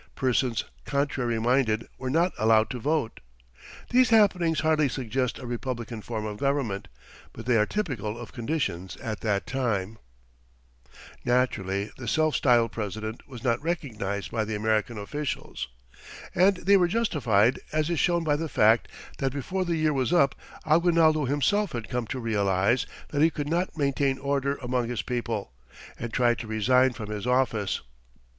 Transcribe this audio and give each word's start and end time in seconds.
Persons 0.15 0.63
"contrary 0.83 1.37
minded" 1.37 1.87
were 1.99 2.09
not 2.09 2.31
allowed 2.39 2.71
to 2.71 2.79
vote. 2.79 3.19
These 3.91 4.09
happenings 4.09 4.61
hardly 4.61 4.89
suggest 4.89 5.37
a 5.37 5.45
republican 5.45 6.01
form 6.01 6.25
of 6.25 6.37
government, 6.39 6.87
but 7.33 7.45
they 7.45 7.55
are 7.55 7.67
typical 7.67 8.17
of 8.17 8.33
conditions 8.33 8.97
at 8.97 9.19
that 9.21 9.45
time. 9.45 9.99
[Illustration: 11.23 11.23
AGUINALDO'S 11.23 11.23
PALACE 11.23 11.23
AT 11.23 11.27
MALOLOS.] 11.27 11.49
Naturally 11.53 11.91
the 11.99 12.07
self 12.07 12.35
styled 12.35 12.71
president 12.71 13.27
was 13.27 13.43
not 13.43 13.61
recognized 13.61 14.31
by 14.31 14.43
the 14.43 14.55
American 14.55 14.97
officials, 14.97 15.67
and 16.33 16.57
they 16.57 16.77
were 16.77 16.87
justified, 16.87 17.59
as 17.71 17.91
is 17.91 17.99
shown 17.99 18.23
by 18.23 18.35
the 18.35 18.49
fact 18.49 18.87
that 19.19 19.31
before 19.31 19.63
the 19.63 19.75
year 19.77 19.93
was 19.93 20.11
up 20.11 20.33
Aguinaldo 20.65 21.25
himself 21.25 21.73
had 21.73 21.89
come 21.89 22.07
to 22.07 22.19
realize 22.19 22.87
that 23.09 23.21
he 23.21 23.29
could 23.29 23.47
not 23.47 23.77
maintain 23.77 24.17
order 24.17 24.55
among 24.63 24.89
his 24.89 25.03
people, 25.03 25.53
and 25.99 26.11
tried 26.11 26.39
to 26.39 26.47
resign 26.47 26.91
from 26.91 27.11
his 27.11 27.27
office. 27.27 27.81